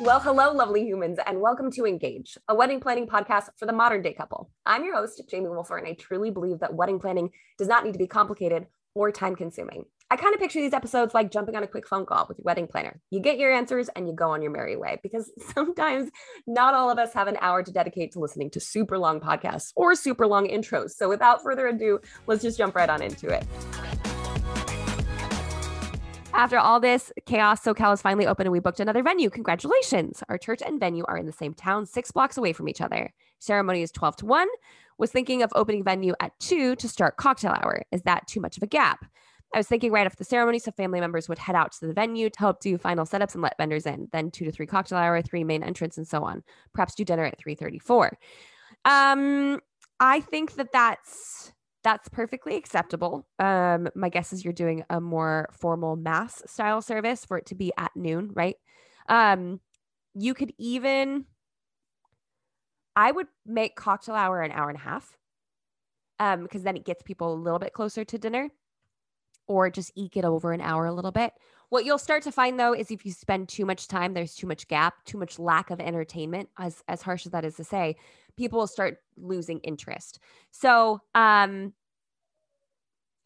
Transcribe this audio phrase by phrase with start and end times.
[0.00, 4.02] Well, hello, lovely humans, and welcome to Engage, a wedding planning podcast for the modern
[4.02, 4.50] day couple.
[4.66, 7.92] I'm your host, Jamie Wolfer, and I truly believe that wedding planning does not need
[7.92, 9.84] to be complicated or time consuming.
[10.10, 12.42] I kind of picture these episodes like jumping on a quick phone call with your
[12.44, 13.00] wedding planner.
[13.10, 16.10] You get your answers and you go on your merry way because sometimes
[16.44, 19.70] not all of us have an hour to dedicate to listening to super long podcasts
[19.76, 20.90] or super long intros.
[20.90, 23.46] So without further ado, let's just jump right on into it.
[26.36, 29.30] After all this chaos, SoCal is finally open and we booked another venue.
[29.30, 30.20] Congratulations.
[30.28, 33.12] Our church and venue are in the same town, six blocks away from each other.
[33.38, 34.48] Ceremony is 12 to 1.
[34.98, 37.82] Was thinking of opening venue at 2 to start cocktail hour.
[37.92, 39.06] Is that too much of a gap?
[39.54, 41.92] I was thinking right after the ceremony, so family members would head out to the
[41.92, 44.08] venue to help do final setups and let vendors in.
[44.10, 46.42] Then two to three cocktail hour, three main entrance, and so on.
[46.72, 48.10] Perhaps do dinner at 3:34.
[48.84, 49.60] Um,
[50.00, 51.53] I think that that's
[51.84, 53.26] that's perfectly acceptable.
[53.38, 57.54] Um, my guess is you're doing a more formal mass style service for it to
[57.54, 58.56] be at noon, right?
[59.08, 59.60] Um,
[60.14, 61.26] you could even,
[62.96, 65.16] I would make cocktail hour an hour and a half,
[66.18, 68.48] um, because then it gets people a little bit closer to dinner,
[69.46, 71.34] or just eke it over an hour a little bit.
[71.68, 74.46] What you'll start to find though is if you spend too much time, there's too
[74.46, 77.96] much gap, too much lack of entertainment, as as harsh as that is to say,
[78.36, 80.18] people will start losing interest.
[80.50, 81.72] So, um,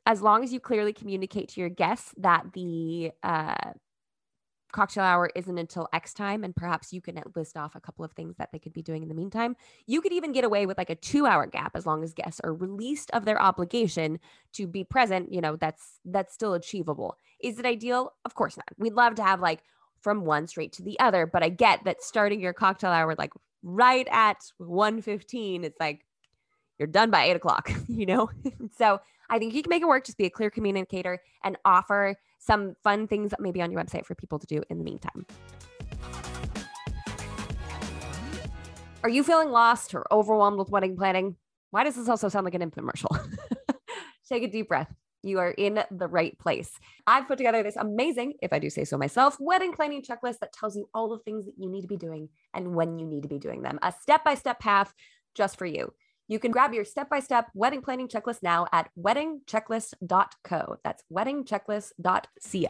[0.09, 3.73] as long as you clearly communicate to your guests that the uh,
[4.73, 8.13] cocktail hour isn't until X time, and perhaps you can list off a couple of
[8.13, 9.55] things that they could be doing in the meantime.
[9.87, 12.41] You could even get away with like a two hour gap as long as guests
[12.43, 14.19] are released of their obligation
[14.55, 15.31] to be present.
[15.31, 17.19] You know, that's that's still achievable.
[17.41, 18.15] Is it ideal?
[18.25, 18.69] Of course not.
[18.79, 19.63] We'd love to have like
[20.01, 23.33] from one straight to the other, but I get that starting your cocktail hour like
[23.63, 26.07] right at 1.15, it's like
[26.79, 28.31] you're done by eight o'clock, you know?
[28.79, 30.07] so I think you can make it work.
[30.07, 34.15] Just be a clear communicator and offer some fun things maybe on your website for
[34.15, 35.27] people to do in the meantime.
[39.03, 41.37] Are you feeling lost or overwhelmed with wedding planning?
[41.71, 43.19] Why does this also sound like an infomercial?
[44.29, 44.93] Take a deep breath.
[45.23, 46.71] You are in the right place.
[47.07, 50.53] I've put together this amazing, if I do say so myself, wedding planning checklist that
[50.53, 53.23] tells you all the things that you need to be doing and when you need
[53.23, 53.79] to be doing them.
[53.83, 54.95] A step by step path
[55.35, 55.93] just for you.
[56.31, 60.77] You can grab your step by step wedding planning checklist now at weddingchecklist.co.
[60.85, 62.69] That's weddingchecklist.co.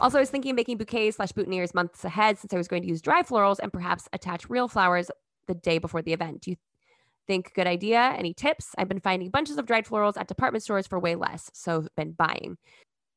[0.00, 2.82] Also, I was thinking of making bouquets slash boutonnieres months ahead since I was going
[2.82, 5.10] to use dry florals and perhaps attach real flowers
[5.46, 6.40] the day before the event.
[6.40, 6.56] Do you
[7.26, 8.00] think good idea?
[8.16, 8.74] Any tips?
[8.78, 11.94] I've been finding bunches of dried florals at department stores for way less, so I've
[11.94, 12.56] been buying.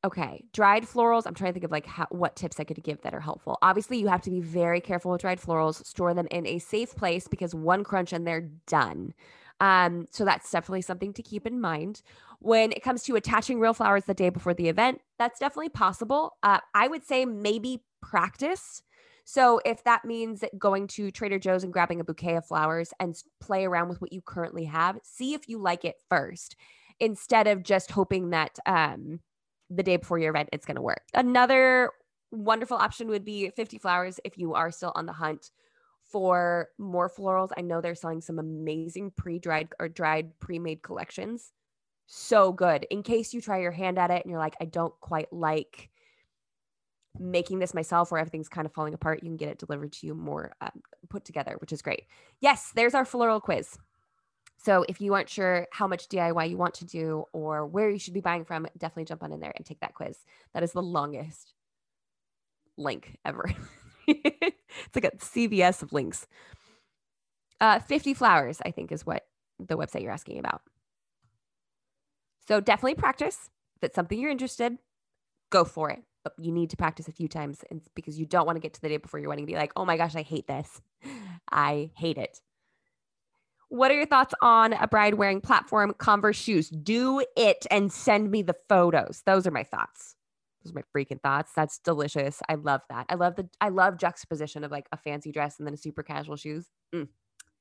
[0.05, 1.23] Okay, dried florals.
[1.25, 3.57] I'm trying to think of like how, what tips I could give that are helpful.
[3.63, 5.83] Obviously, you have to be very careful with dried florals.
[5.83, 9.15] Store them in a safe place because one crunch and they're done.
[9.59, 12.03] Um, so that's definitely something to keep in mind.
[12.37, 16.37] When it comes to attaching real flowers the day before the event, that's definitely possible.
[16.43, 18.83] Uh, I would say maybe practice.
[19.23, 23.15] So if that means going to Trader Joe's and grabbing a bouquet of flowers and
[23.41, 26.55] play around with what you currently have, see if you like it first
[26.99, 29.19] instead of just hoping that um,
[29.69, 31.03] the day before your event, it's going to work.
[31.13, 31.91] Another
[32.31, 35.51] wonderful option would be 50 Flowers if you are still on the hunt
[36.03, 37.49] for more florals.
[37.57, 41.51] I know they're selling some amazing pre dried or dried pre made collections.
[42.07, 42.85] So good.
[42.91, 45.89] In case you try your hand at it and you're like, I don't quite like
[47.17, 50.05] making this myself or everything's kind of falling apart, you can get it delivered to
[50.05, 52.03] you more um, put together, which is great.
[52.41, 53.77] Yes, there's our floral quiz.
[54.57, 57.99] So if you aren't sure how much DIY you want to do or where you
[57.99, 60.17] should be buying from, definitely jump on in there and take that quiz.
[60.53, 61.53] That is the longest
[62.77, 63.51] link ever.
[64.07, 66.27] it's like a CVS of links.
[67.61, 69.25] Uh, 50 flowers, I think, is what
[69.59, 70.61] the website you're asking about.
[72.47, 73.49] So definitely practice.
[73.77, 74.77] If it's something you're interested,
[75.49, 76.03] go for it.
[76.23, 78.81] But you need to practice a few times because you don't want to get to
[78.81, 80.81] the day before your wedding and be like, oh my gosh, I hate this.
[81.51, 82.39] I hate it.
[83.69, 86.69] What are your thoughts on a bride wearing platform Converse shoes?
[86.69, 89.23] Do it and send me the photos.
[89.25, 90.15] Those are my thoughts.
[90.63, 91.51] Those are my freaking thoughts.
[91.55, 92.41] That's delicious.
[92.49, 93.05] I love that.
[93.09, 96.03] I love the I love juxtaposition of like a fancy dress and then a super
[96.03, 96.67] casual shoes.
[96.93, 97.07] Mm,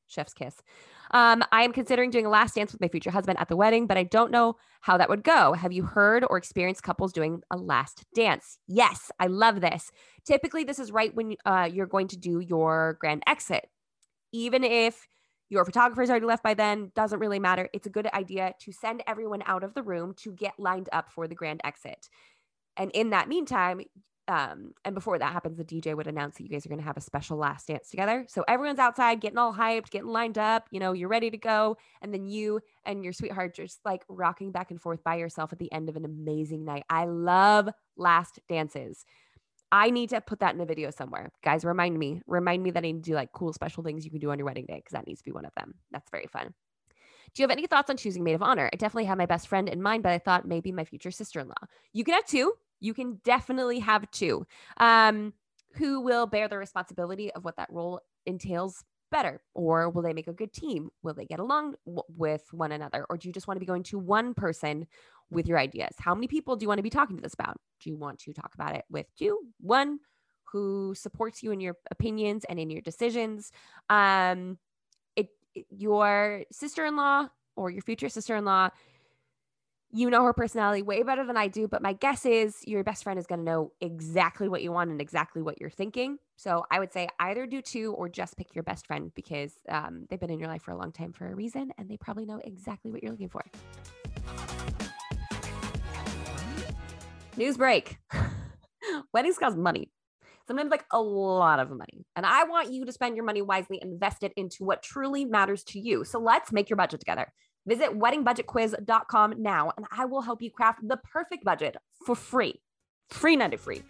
[0.07, 0.57] chef's kiss.
[1.11, 3.87] Um, I am considering doing a last dance with my future husband at the wedding,
[3.87, 5.53] but I don't know how that would go.
[5.53, 8.59] Have you heard or experienced couples doing a last dance?
[8.67, 9.91] Yes, I love this.
[10.25, 13.69] Typically, this is right when uh, you're going to do your grand exit.
[14.33, 15.07] Even if
[15.51, 17.69] your photographer's already left by then, doesn't really matter.
[17.73, 21.11] It's a good idea to send everyone out of the room to get lined up
[21.13, 22.09] for the grand exit.
[22.77, 23.83] And in that meantime,
[24.27, 26.87] um, and before that happens, the DJ would announce that you guys are going to
[26.87, 28.25] have a special last dance together.
[28.29, 31.77] So everyone's outside getting all hyped, getting lined up, you know, you're ready to go.
[32.01, 35.59] And then you and your sweetheart just like rocking back and forth by yourself at
[35.59, 36.85] the end of an amazing night.
[36.89, 39.05] I love last dances.
[39.75, 41.33] I need to put that in a video somewhere.
[41.43, 44.11] Guys, remind me, remind me that I need to do like cool special things you
[44.13, 45.75] can do on your wedding day because that needs to be one of them.
[45.91, 46.55] That's very fun.
[47.35, 48.71] Do you have any thoughts on choosing maid of honor?
[48.73, 51.41] I definitely have my best friend in mind, but I thought maybe my future sister
[51.41, 51.55] in law.
[51.93, 52.53] You can have two.
[52.79, 54.47] You can definitely have two.
[54.77, 55.33] Um,
[55.73, 59.43] who will bear the responsibility of what that role entails better?
[59.55, 60.91] Or will they make a good team?
[61.03, 63.07] Will they get along w- with one another?
[63.11, 64.87] Or do you just want to be going to one person
[65.31, 65.95] with your ideas?
[65.99, 67.57] How many people do you want to be talking to this about?
[67.81, 69.99] Do you want to talk about it with two, one
[70.45, 73.51] who supports you in your opinions and in your decisions?
[73.89, 74.59] Um,
[75.17, 78.71] it, it your sister-in-law or your future sister-in-law
[79.95, 83.05] you know her personality way better than I do, but my guess is your best
[83.05, 86.19] friend is going to know exactly what you want and exactly what you're thinking.
[86.35, 90.07] So I would say either do two or just pick your best friend because um,
[90.11, 92.27] they've been in your life for a long time for a reason and they probably
[92.27, 93.45] know exactly what you're looking for.
[97.37, 97.99] News break
[99.13, 99.91] weddings cost money.
[100.47, 102.05] Sometimes, like a lot of money.
[102.17, 105.65] And I want you to spend your money wisely, invest it into what truly matters
[105.65, 106.05] to you.
[106.05, 107.33] So let's make your budget together.
[107.67, 112.61] Visit weddingbudgetquiz.com now, and I will help you craft the perfect budget for free.
[113.09, 113.83] Free, not free.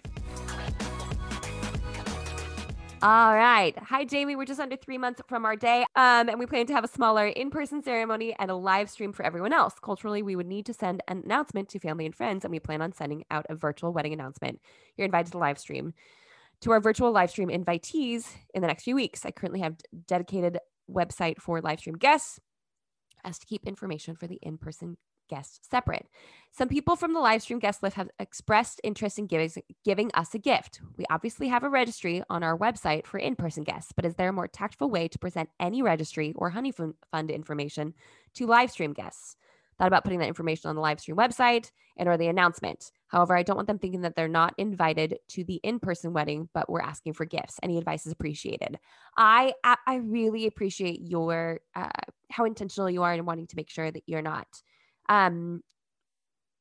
[3.05, 3.79] All right.
[3.81, 4.35] Hi, Jamie.
[4.35, 5.83] We're just under three months from our day.
[5.95, 9.13] Um, and we plan to have a smaller in person ceremony and a live stream
[9.13, 9.75] for everyone else.
[9.79, 12.81] Culturally, we would need to send an announcement to family and friends, and we plan
[12.81, 14.59] on sending out a virtual wedding announcement.
[14.97, 15.93] You're invited to live stream.
[16.63, 19.77] To our virtual live stream invitees in the next few weeks, I currently have
[20.07, 20.59] dedicated
[20.91, 22.41] website for live stream guests
[23.23, 24.97] as to keep information for the in person
[25.29, 26.07] guests separate.
[26.51, 29.51] Some people from the live stream guest list have expressed interest in giving,
[29.85, 30.81] giving us a gift.
[30.97, 34.29] We obviously have a registry on our website for in person guests, but is there
[34.29, 37.95] a more tactful way to present any registry or honey fund information
[38.35, 39.37] to live stream guests?
[39.79, 42.91] thought about putting that information on the live stream website and or the announcement.
[43.09, 46.69] However, I don't want them thinking that they're not invited to the in-person wedding, but
[46.69, 47.59] we're asking for gifts.
[47.63, 48.79] Any advice is appreciated.
[49.17, 51.89] I I really appreciate your uh,
[52.31, 54.47] how intentional you are in wanting to make sure that you're not
[55.09, 55.63] um,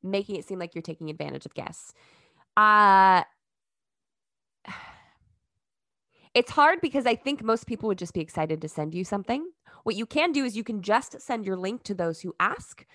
[0.01, 1.93] making it seem like you're taking advantage of guests.
[2.57, 3.23] Uh
[6.33, 9.45] it's hard because I think most people would just be excited to send you something.
[9.83, 12.85] What you can do is you can just send your link to those who ask.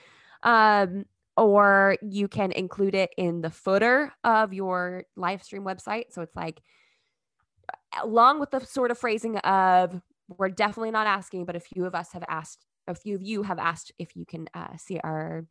[0.43, 1.05] Um,
[1.37, 6.07] or you can include it in the footer of your live stream website.
[6.11, 6.61] So it's like,
[8.03, 11.95] along with the sort of phrasing of, we're definitely not asking, but a few of
[11.95, 15.45] us have asked, a few of you have asked if you can uh, see our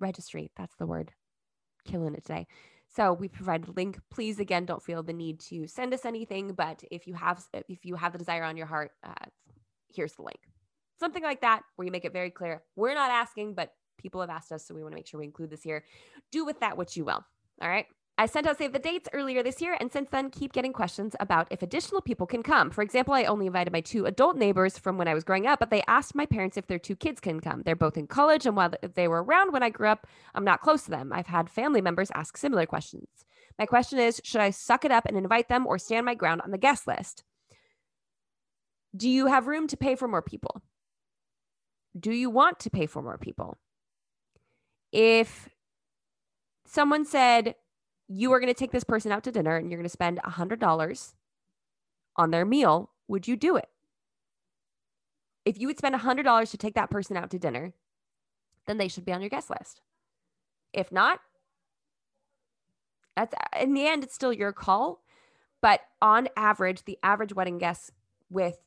[0.00, 0.50] registry.
[0.56, 1.12] That's the word.
[1.84, 2.46] Killing it today.
[2.88, 3.98] So we provide a link.
[4.10, 7.84] Please, again, don't feel the need to send us anything, but if you have if
[7.84, 9.26] you have the desire on your heart, uh,
[9.94, 10.40] here's the link.
[10.98, 12.62] Something like that, where you make it very clear.
[12.74, 15.26] We're not asking, but people have asked us, so we want to make sure we
[15.26, 15.84] include this here.
[16.32, 17.24] Do with that what you will.
[17.60, 17.86] All right.
[18.18, 21.14] I sent out save the dates earlier this year, and since then, keep getting questions
[21.20, 22.70] about if additional people can come.
[22.70, 25.58] For example, I only invited my two adult neighbors from when I was growing up,
[25.58, 27.62] but they asked my parents if their two kids can come.
[27.62, 30.62] They're both in college, and while they were around when I grew up, I'm not
[30.62, 31.12] close to them.
[31.12, 33.08] I've had family members ask similar questions.
[33.58, 36.40] My question is Should I suck it up and invite them or stand my ground
[36.40, 37.22] on the guest list?
[38.96, 40.62] Do you have room to pay for more people?
[41.98, 43.58] Do you want to pay for more people?
[44.90, 45.50] If
[46.66, 47.56] someone said,
[48.08, 50.20] you are going to take this person out to dinner and you're going to spend
[50.22, 51.14] $100
[52.16, 53.68] on their meal, would you do it?
[55.44, 57.72] If you would spend $100 to take that person out to dinner,
[58.66, 59.80] then they should be on your guest list.
[60.72, 61.20] If not,
[63.14, 65.02] that's in the end, it's still your call.
[65.62, 67.90] But on average, the average wedding guest
[68.28, 68.58] with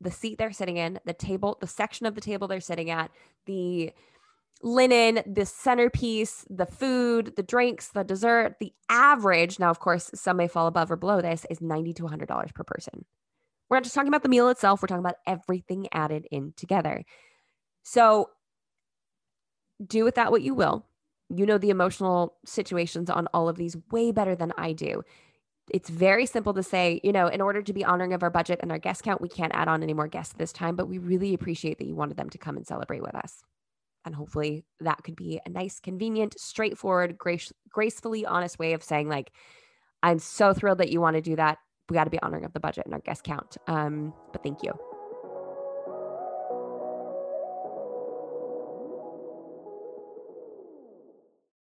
[0.00, 3.10] the seat they're sitting in, the table, the section of the table they're sitting at,
[3.46, 3.92] the
[4.62, 10.36] linen, the centerpiece, the food, the drinks, the dessert, the average, now of course some
[10.36, 13.04] may fall above or below this, is 90 to $100 per person.
[13.68, 17.04] We're not just talking about the meal itself, we're talking about everything added in together.
[17.82, 18.30] So
[19.84, 20.84] do with that what you will.
[21.30, 25.02] You know the emotional situations on all of these way better than I do.
[25.70, 28.60] It's very simple to say, you know, in order to be honoring of our budget
[28.62, 30.96] and our guest count, we can't add on any more guests this time, but we
[30.96, 33.42] really appreciate that you wanted them to come and celebrate with us.
[34.08, 39.10] And hopefully that could be a nice, convenient, straightforward, grace, gracefully honest way of saying,
[39.10, 39.30] like,
[40.02, 41.58] I'm so thrilled that you want to do that.
[41.90, 43.58] We got to be honoring of the budget and our guest count.
[43.66, 44.72] Um, but thank you.